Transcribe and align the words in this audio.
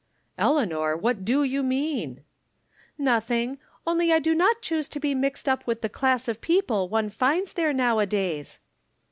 "Eleanor, 0.45 0.97
what 0.97 1.23
do 1.23 1.43
you 1.43 1.61
mean?"" 1.61 2.23
Nothing; 3.11 3.59
only 3.85 4.11
I 4.11 4.17
do 4.17 4.33
not 4.33 4.63
choose 4.63 4.89
to 4.89 4.99
be 4.99 5.13
mixed 5.13 5.47
up 5.47 5.67
with 5.67 5.81
the 5.83 5.89
class 5.89 6.27
of 6.27 6.41
people 6.41 6.89
one 6.89 7.11
finds 7.11 7.53
there 7.53 7.71
now 7.71 7.97
adays." 7.97 8.57